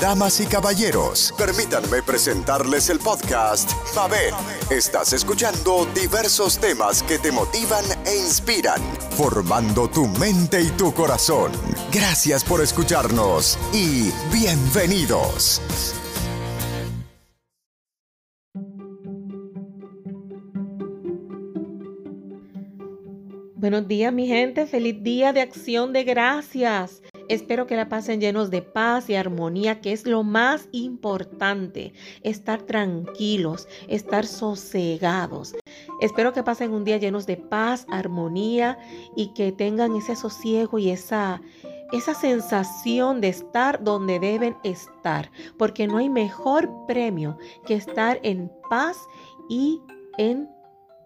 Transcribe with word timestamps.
Damas 0.00 0.40
y 0.40 0.46
caballeros, 0.46 1.32
permítanme 1.38 2.02
presentarles 2.02 2.90
el 2.90 2.98
podcast 2.98 3.70
Mabel. 3.94 4.34
Estás 4.68 5.12
escuchando 5.12 5.86
diversos 5.94 6.58
temas 6.58 7.02
que 7.02 7.18
te 7.18 7.32
motivan 7.32 7.84
e 8.04 8.16
inspiran, 8.16 8.82
formando 9.16 9.88
tu 9.88 10.06
mente 10.06 10.60
y 10.60 10.68
tu 10.70 10.92
corazón. 10.92 11.52
Gracias 11.92 12.44
por 12.44 12.60
escucharnos 12.60 13.58
y 13.72 14.10
bienvenidos. 14.32 15.62
Buenos 23.54 23.88
días 23.88 24.12
mi 24.12 24.26
gente, 24.26 24.66
feliz 24.66 25.02
día 25.02 25.32
de 25.32 25.40
acción 25.40 25.92
de 25.94 26.04
gracias. 26.04 27.00
Espero 27.28 27.66
que 27.66 27.76
la 27.76 27.88
pasen 27.88 28.20
llenos 28.20 28.50
de 28.50 28.62
paz 28.62 29.10
y 29.10 29.16
armonía, 29.16 29.80
que 29.80 29.92
es 29.92 30.06
lo 30.06 30.22
más 30.22 30.68
importante. 30.72 31.92
Estar 32.22 32.62
tranquilos, 32.62 33.66
estar 33.88 34.26
sosegados. 34.26 35.54
Espero 36.00 36.32
que 36.32 36.44
pasen 36.44 36.72
un 36.72 36.84
día 36.84 36.98
llenos 36.98 37.26
de 37.26 37.36
paz, 37.36 37.86
armonía 37.90 38.78
y 39.16 39.32
que 39.34 39.50
tengan 39.50 39.96
ese 39.96 40.14
sosiego 40.14 40.78
y 40.78 40.90
esa, 40.90 41.42
esa 41.92 42.14
sensación 42.14 43.20
de 43.20 43.28
estar 43.28 43.82
donde 43.82 44.20
deben 44.20 44.56
estar. 44.62 45.30
Porque 45.58 45.86
no 45.88 45.98
hay 45.98 46.08
mejor 46.08 46.70
premio 46.86 47.38
que 47.66 47.74
estar 47.74 48.20
en 48.22 48.52
paz 48.70 48.96
y 49.48 49.80
en 50.16 50.48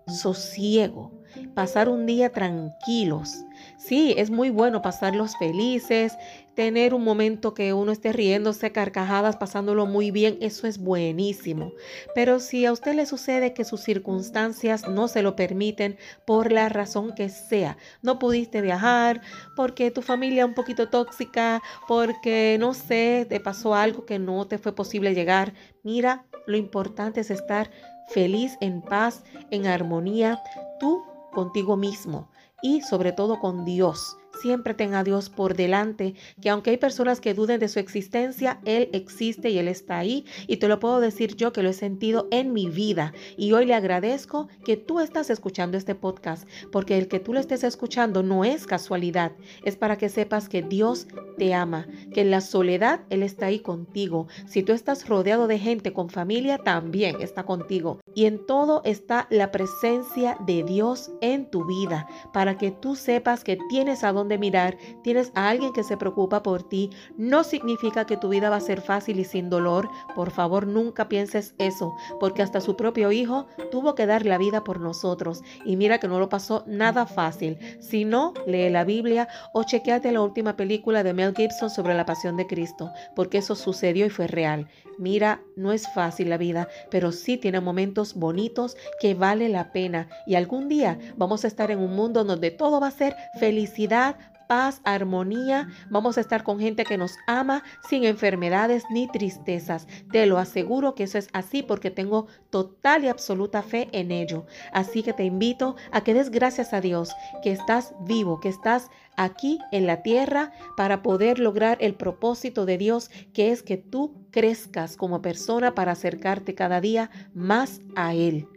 sosiego 0.06 1.20
pasar 1.55 1.89
un 1.89 2.07
día 2.07 2.30
tranquilos. 2.30 3.45
Sí, 3.77 4.15
es 4.16 4.30
muy 4.30 4.51
bueno 4.51 4.83
pasarlos 4.83 5.37
felices, 5.37 6.16
tener 6.55 6.93
un 6.95 7.05
momento 7.05 7.55
que 7.55 7.73
uno 7.73 7.93
esté 7.93 8.12
riéndose, 8.12 8.73
carcajadas, 8.73 9.37
pasándolo 9.37 9.87
muy 9.87 10.11
bien, 10.11 10.37
eso 10.41 10.66
es 10.66 10.79
buenísimo. 10.79 11.73
Pero 12.15 12.41
si 12.41 12.67
a 12.67 12.73
usted 12.73 12.95
le 12.95 13.06
sucede 13.06 13.55
que 13.55 13.64
sus 13.64 13.81
circunstancias 13.81 14.89
no 14.89 15.08
se 15.08 15.23
lo 15.23 15.36
permiten 15.36 15.97
por 16.27 16.53
la 16.53 16.69
razón 16.69 17.14
que 17.14 17.28
sea, 17.28 17.78
no 18.03 18.19
pudiste 18.19 18.61
viajar, 18.61 19.23
porque 19.56 19.91
tu 19.91 20.03
familia 20.03 20.42
es 20.42 20.48
un 20.48 20.55
poquito 20.55 20.89
tóxica, 20.89 21.62
porque 21.89 22.56
no 22.61 22.75
sé, 22.75 23.27
te 23.28 23.41
pasó 23.41 23.75
algo 23.75 24.05
que 24.05 24.19
no 24.19 24.47
te 24.47 24.58
fue 24.58 24.75
posible 24.75 25.14
llegar, 25.14 25.55
mira, 25.83 26.27
lo 26.47 26.56
importante 26.56 27.20
es 27.20 27.31
estar 27.31 27.70
feliz, 28.08 28.58
en 28.61 28.83
paz, 28.83 29.23
en 29.51 29.67
armonía. 29.67 30.42
Tú 30.78 31.03
contigo 31.31 31.77
mismo 31.77 32.28
y 32.62 32.83
sobre 32.83 33.12
todo 33.12 33.39
con 33.41 33.64
Dios. 33.64 34.17
Siempre 34.41 34.75
tenga 34.75 35.00
a 35.00 35.05
Dios 35.05 35.28
por 35.28 35.55
delante, 35.55 36.14
que 36.41 36.48
aunque 36.48 36.70
hay 36.70 36.77
personas 36.77 37.20
que 37.20 37.34
duden 37.34 37.61
de 37.61 37.69
su 37.69 37.78
existencia, 37.78 38.61
Él 38.64 38.89
existe 38.92 39.51
y 39.51 39.58
Él 39.58 39.69
está 39.69 39.98
ahí. 39.98 40.25
Y 40.47 40.58
te 40.58 40.69
lo 40.69 40.78
puedo 40.78 41.01
decir 41.01 41.36
yo 41.36 41.53
que 41.53 41.62
lo 41.62 41.69
he 41.69 41.75
sentido 41.75 42.27
en 42.31 42.53
mi 42.53 42.69
vida. 42.69 43.12
Y 43.36 43.53
hoy 43.53 43.67
le 43.67 43.75
agradezco 43.75 44.48
que 44.64 44.77
tú 44.77 45.01
estás 45.01 45.28
escuchando 45.31 45.77
este 45.77 45.95
podcast, 45.95 46.48
porque 46.73 46.97
el 46.97 47.08
que 47.08 47.20
tú 47.20 47.34
lo 47.34 47.41
estés 47.41 47.64
escuchando 47.64 48.23
no 48.23 48.45
es 48.45 48.67
casualidad, 48.67 49.33
es 49.64 49.77
para 49.77 49.98
que 49.98 50.08
sepas 50.08 50.48
que 50.48 50.62
Dios 50.62 51.06
te 51.41 51.55
ama, 51.55 51.86
que 52.12 52.20
en 52.20 52.30
la 52.30 52.42
soledad 52.42 53.00
Él 53.08 53.22
está 53.22 53.46
ahí 53.46 53.60
contigo. 53.60 54.27
Si 54.46 54.62
tú 54.62 54.74
estás 54.74 55.08
rodeado 55.08 55.46
de 55.46 55.58
gente 55.58 55.94
con 55.94 56.10
familia, 56.10 56.58
también 56.58 57.16
está 57.22 57.44
contigo. 57.44 57.98
Y 58.14 58.27
en 58.27 58.44
todo 58.44 58.83
está 58.84 59.27
la 59.30 59.50
presencia 59.50 60.36
de 60.44 60.62
Dios 60.64 61.11
en 61.22 61.50
tu 61.50 61.64
vida, 61.64 62.06
para 62.34 62.58
que 62.58 62.70
tú 62.70 62.94
sepas 62.94 63.42
que 63.42 63.56
tienes 63.70 64.05
a 64.05 64.12
dónde 64.12 64.36
mirar, 64.36 64.77
tienes 65.02 65.33
a 65.34 65.48
alguien 65.48 65.72
que 65.72 65.83
se 65.83 65.96
preocupa 65.96 66.42
por 66.42 66.62
ti. 66.62 66.91
No 67.16 67.42
significa 67.42 68.05
que 68.05 68.18
tu 68.18 68.28
vida 68.28 68.50
va 68.50 68.56
a 68.56 68.61
ser 68.61 68.83
fácil 68.83 69.18
y 69.18 69.24
sin 69.24 69.48
dolor. 69.48 69.88
Por 70.14 70.33
favor, 70.33 70.66
nunca 70.66 71.08
pienses 71.08 71.55
eso, 71.56 71.94
porque 72.18 72.42
hasta 72.42 72.61
su 72.61 72.77
propio 72.77 73.12
hijo 73.12 73.46
tuvo 73.70 73.94
que 73.94 74.05
dar 74.05 74.27
la 74.27 74.36
vida 74.36 74.62
por 74.62 74.78
nosotros. 74.78 75.41
Y 75.64 75.77
mira 75.77 76.00
que 76.00 76.08
no 76.08 76.18
lo 76.18 76.28
pasó 76.28 76.64
nada 76.67 77.06
fácil. 77.06 77.56
Si 77.80 78.05
no, 78.05 78.34
lee 78.46 78.68
la 78.68 78.84
Biblia 78.84 79.27
o 79.55 79.62
chequeate 79.62 80.12
la 80.12 80.20
última 80.20 80.55
película 80.55 81.02
de 81.02 81.14
Mel 81.14 81.30
Gibson 81.35 81.70
sobre 81.70 81.95
la 81.95 82.07
pasión 82.07 82.36
de 82.36 82.46
Cristo, 82.46 82.91
porque 83.14 83.39
eso 83.39 83.55
sucedió 83.55 84.07
y 84.07 84.11
fue 84.11 84.27
real. 84.27 84.68
Mira, 84.98 85.41
no 85.57 85.73
es 85.73 85.89
fácil 85.92 86.29
la 86.29 86.36
vida, 86.36 86.68
pero 86.91 87.13
sí 87.13 87.36
tiene 87.36 87.61
momentos 87.61 88.14
bonitos 88.14 88.77
que 89.01 89.14
vale 89.14 89.48
la 89.48 89.73
pena. 89.73 90.08
Y 90.27 90.35
algún 90.35 90.68
día 90.68 90.98
vamos 91.17 91.45
a 91.45 91.48
estar 91.48 91.70
en 91.70 91.79
un 91.79 91.95
mundo 91.95 92.24
donde 92.24 92.51
todo 92.51 92.80
va 92.80 92.89
a 92.89 92.92
ser 92.92 93.17
felicidad, 93.39 94.17
paz, 94.50 94.80
armonía. 94.83 95.68
Vamos 95.90 96.18
a 96.18 96.20
estar 96.20 96.42
con 96.42 96.58
gente 96.58 96.84
que 96.84 96.98
nos 96.98 97.12
ama 97.28 97.62
sin 97.88 98.02
enfermedades 98.02 98.83
ni 98.90 99.06
tristezas. 99.06 99.86
Te 100.11 100.27
lo 100.27 100.38
aseguro 100.38 100.96
que 100.96 101.05
eso 101.05 101.18
es 101.18 101.28
así 101.33 101.62
porque 101.62 101.92
tengo 101.92 102.27
total 102.50 103.05
y 103.05 103.08
absoluta 103.08 103.62
fe 103.62 103.88
en 103.92 104.11
ello. 104.11 104.46
Así 104.72 105.05
que 105.05 105.12
te 105.12 105.22
invito 105.22 105.77
a 105.92 106.00
que 106.00 106.14
des 106.14 106.30
gracias 106.30 106.72
a 106.72 106.80
Dios 106.80 107.14
que 107.44 107.52
estás 107.52 107.94
vivo, 108.00 108.40
que 108.40 108.48
estás 108.48 108.90
aquí 109.16 109.61
en 109.70 109.86
la 109.86 110.02
tierra 110.02 110.50
para 110.77 111.00
poder 111.00 111.38
lograr 111.38 111.78
el 111.80 111.94
propósito 111.94 112.67
de 112.67 112.77
Dios 112.77 113.08
que 113.32 113.52
es 113.52 113.62
que 113.62 113.77
tú 113.77 114.17
crezcas 114.32 114.96
como 114.96 115.22
persona 115.22 115.77
para 115.77 115.92
acercarte 115.92 116.56
cada 116.56 116.80
día 116.80 117.08
más 117.34 117.82
a 117.94 118.14
Él. 118.14 118.48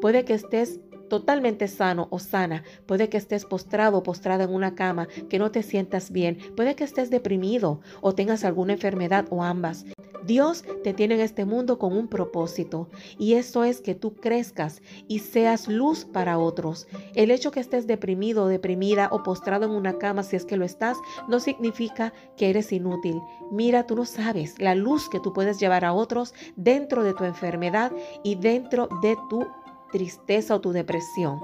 Puede 0.00 0.24
que 0.24 0.32
estés 0.32 0.80
totalmente 1.12 1.68
sano 1.68 2.08
o 2.08 2.18
sana. 2.18 2.64
Puede 2.86 3.10
que 3.10 3.18
estés 3.18 3.44
postrado 3.44 3.98
o 3.98 4.02
postrada 4.02 4.44
en 4.44 4.54
una 4.54 4.74
cama, 4.74 5.08
que 5.28 5.38
no 5.38 5.50
te 5.50 5.62
sientas 5.62 6.10
bien. 6.10 6.38
Puede 6.56 6.74
que 6.74 6.84
estés 6.84 7.10
deprimido 7.10 7.82
o 8.00 8.14
tengas 8.14 8.46
alguna 8.46 8.72
enfermedad 8.72 9.26
o 9.28 9.42
ambas. 9.42 9.84
Dios 10.24 10.64
te 10.82 10.94
tiene 10.94 11.16
en 11.16 11.20
este 11.20 11.44
mundo 11.44 11.78
con 11.78 11.94
un 11.94 12.08
propósito 12.08 12.88
y 13.18 13.34
eso 13.34 13.64
es 13.64 13.82
que 13.82 13.94
tú 13.94 14.14
crezcas 14.14 14.80
y 15.06 15.18
seas 15.18 15.68
luz 15.68 16.06
para 16.06 16.38
otros. 16.38 16.86
El 17.14 17.30
hecho 17.30 17.50
que 17.50 17.60
estés 17.60 17.86
deprimido, 17.86 18.46
deprimida 18.46 19.08
o 19.12 19.22
postrado 19.22 19.66
en 19.66 19.72
una 19.72 19.98
cama, 19.98 20.22
si 20.22 20.36
es 20.36 20.46
que 20.46 20.56
lo 20.56 20.64
estás, 20.64 20.96
no 21.28 21.40
significa 21.40 22.14
que 22.38 22.48
eres 22.48 22.72
inútil. 22.72 23.20
Mira, 23.50 23.86
tú 23.86 23.96
no 23.96 24.06
sabes 24.06 24.54
la 24.58 24.74
luz 24.74 25.10
que 25.10 25.20
tú 25.20 25.34
puedes 25.34 25.60
llevar 25.60 25.84
a 25.84 25.92
otros 25.92 26.32
dentro 26.56 27.02
de 27.02 27.12
tu 27.12 27.24
enfermedad 27.24 27.92
y 28.22 28.36
dentro 28.36 28.88
de 29.02 29.18
tu 29.28 29.44
tristeza 29.92 30.56
o 30.56 30.60
tu 30.60 30.72
depresión. 30.72 31.40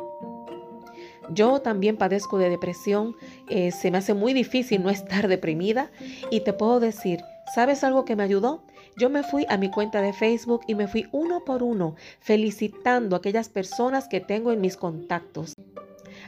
Yo 1.30 1.60
también 1.60 1.96
padezco 1.96 2.38
de 2.38 2.48
depresión, 2.48 3.14
eh, 3.48 3.70
se 3.70 3.90
me 3.90 3.98
hace 3.98 4.14
muy 4.14 4.32
difícil 4.32 4.82
no 4.82 4.90
estar 4.90 5.28
deprimida 5.28 5.90
y 6.30 6.40
te 6.40 6.52
puedo 6.52 6.80
decir, 6.80 7.20
¿sabes 7.54 7.84
algo 7.84 8.04
que 8.04 8.16
me 8.16 8.24
ayudó? 8.24 8.64
Yo 8.96 9.10
me 9.10 9.22
fui 9.22 9.46
a 9.48 9.56
mi 9.56 9.70
cuenta 9.70 10.02
de 10.02 10.12
Facebook 10.12 10.62
y 10.66 10.74
me 10.74 10.88
fui 10.88 11.06
uno 11.12 11.44
por 11.44 11.62
uno 11.62 11.94
felicitando 12.18 13.14
a 13.14 13.18
aquellas 13.18 13.48
personas 13.48 14.08
que 14.08 14.20
tengo 14.20 14.50
en 14.50 14.60
mis 14.60 14.76
contactos. 14.76 15.54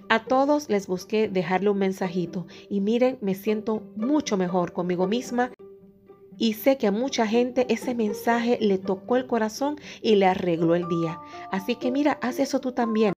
A 0.08 0.24
todos 0.24 0.68
les 0.68 0.86
busqué 0.86 1.28
dejarle 1.28 1.70
un 1.70 1.78
mensajito 1.78 2.46
y 2.68 2.80
miren, 2.80 3.18
me 3.20 3.34
siento 3.34 3.82
mucho 3.96 4.36
mejor 4.36 4.72
conmigo 4.72 5.06
misma 5.06 5.50
y 6.40 6.54
sé 6.54 6.78
que 6.78 6.86
a 6.86 6.90
mucha 6.90 7.26
gente 7.26 7.66
ese 7.68 7.94
mensaje 7.94 8.56
le 8.60 8.78
tocó 8.78 9.16
el 9.16 9.26
corazón 9.26 9.76
y 10.00 10.16
le 10.16 10.26
arregló 10.26 10.74
el 10.74 10.88
día. 10.88 11.20
Así 11.52 11.76
que 11.76 11.90
mira, 11.90 12.18
haz 12.22 12.40
eso 12.40 12.60
tú 12.60 12.72
también. 12.72 13.12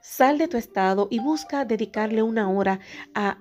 Sal 0.00 0.38
de 0.38 0.48
tu 0.48 0.56
estado 0.56 1.06
y 1.10 1.20
busca 1.20 1.66
dedicarle 1.66 2.22
una 2.22 2.48
hora 2.48 2.80
a 3.14 3.38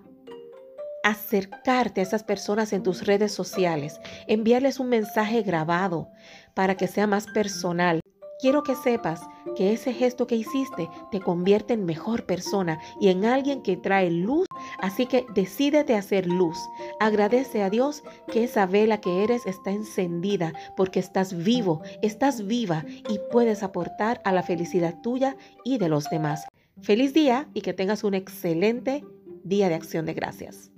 acercarte 1.06 2.02
a 2.02 2.04
esas 2.04 2.24
personas 2.24 2.74
en 2.74 2.84
tus 2.84 3.06
redes 3.06 3.32
sociales, 3.32 4.02
enviarles 4.28 4.80
un 4.80 4.90
mensaje 4.90 5.44
grabado 5.44 6.10
para 6.54 6.76
que 6.76 6.88
sea 6.88 7.08
más 7.08 7.26
personal. 7.28 8.02
Quiero 8.40 8.64
que 8.64 8.76
sepas 8.76 9.22
que 9.56 9.72
ese 9.72 9.94
gesto 9.94 10.28
que 10.28 10.36
hiciste 10.36 10.90
te 11.12 11.20
convierte 11.20 11.74
en 11.74 11.86
mejor 11.86 12.26
persona 12.26 12.80
y 13.00 13.08
en 13.10 13.26
alguien 13.26 13.62
que 13.62 13.78
trae 13.78 14.12
luz. 14.12 14.48
Así 14.80 15.06
que 15.06 15.26
decídete 15.34 15.96
a 15.96 16.00
hacer 16.00 16.28
luz. 16.28 16.58
Agradece 17.00 17.64
a 17.64 17.70
Dios 17.70 18.04
que 18.32 18.44
esa 18.44 18.66
vela 18.66 19.00
que 19.00 19.24
eres 19.24 19.46
está 19.46 19.72
encendida 19.72 20.54
porque 20.76 21.00
estás 21.00 21.44
vivo, 21.44 21.82
estás 22.02 22.46
viva 22.46 22.84
y 23.10 23.20
puedes 23.32 23.64
aportar 23.64 24.22
a 24.26 24.32
la 24.32 24.44
felicidad 24.44 25.00
tuya 25.02 25.38
y 25.64 25.78
de 25.78 25.90
los 25.90 26.10
demás. 26.10 26.46
Feliz 26.82 27.14
día 27.14 27.48
y 27.54 27.62
que 27.62 27.74
tengas 27.74 28.04
un 28.04 28.16
excelente 28.16 29.06
día 29.44 29.70
de 29.70 29.76
acción 29.76 30.06
de 30.06 30.14
gracias. 30.14 30.72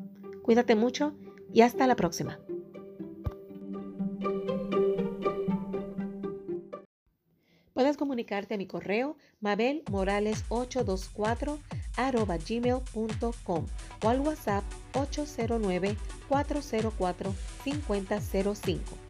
Cuídate 0.43 0.75
mucho 0.75 1.13
y 1.51 1.61
hasta 1.61 1.87
la 1.87 1.95
próxima. 1.95 2.39
Comunicarte 8.07 8.53
a 8.53 8.57
mi 8.57 8.67
correo 8.67 9.17
mabelmorales824 9.41 11.57
arroba 11.97 12.37
gmail.com 12.37 13.65
o 14.01 14.09
al 14.09 14.21
WhatsApp 14.21 14.63
809 14.93 15.97
404 16.29 17.33
5005. 17.65 19.06